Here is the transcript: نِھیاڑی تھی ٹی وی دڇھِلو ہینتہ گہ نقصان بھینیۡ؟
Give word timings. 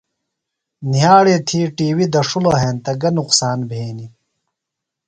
نِھیاڑی 0.89 1.37
تھی 1.47 1.59
ٹی 1.75 1.87
وی 1.95 2.05
دڇھِلو 2.13 2.51
ہینتہ 2.61 2.91
گہ 3.01 3.09
نقصان 3.19 3.59
بھینیۡ؟ 3.69 4.11